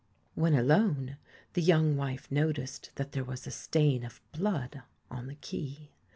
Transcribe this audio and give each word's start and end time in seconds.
When 0.33 0.55
alone, 0.55 1.17
the 1.53 1.61
young 1.61 1.95
wife 1.95 2.31
noticed 2.31 2.89
that 2.95 3.11
there 3.11 3.23
was 3.23 3.45
a 3.45 3.51
stain 3.51 4.03
of 4.03 4.19
blood 4.31 4.81
on 5.11 5.27
the 5.27 5.35
key. 5.35 5.91